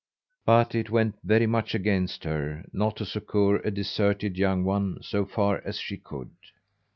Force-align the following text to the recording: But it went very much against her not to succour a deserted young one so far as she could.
But 0.47 0.73
it 0.73 0.89
went 0.89 1.19
very 1.23 1.45
much 1.45 1.75
against 1.75 2.23
her 2.23 2.65
not 2.73 2.95
to 2.95 3.05
succour 3.05 3.57
a 3.57 3.69
deserted 3.69 4.35
young 4.35 4.63
one 4.63 4.97
so 5.03 5.25
far 5.27 5.61
as 5.63 5.77
she 5.79 5.97
could. 5.97 6.31